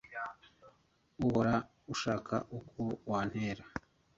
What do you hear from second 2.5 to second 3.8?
uko wantera